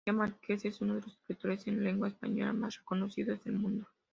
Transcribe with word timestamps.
García 0.03 0.13
Márquez 0.17 0.65
es 0.65 0.81
uno 0.81 0.95
de 0.95 1.01
los 1.01 1.11
escritores 1.13 1.67
en 1.67 1.83
lengua 1.83 2.07
española 2.07 2.53
más 2.53 2.75
reconocidos 2.75 3.43
del 3.43 3.53
mundo. 3.59 3.87